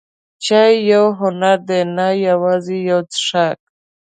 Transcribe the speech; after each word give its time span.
چای 0.43 0.73
یو 0.91 1.05
هنر 1.19 1.57
دی، 1.67 1.81
نه 1.97 2.07
یوازې 2.27 2.77
یو 2.89 2.99
څښاک. 3.11 3.59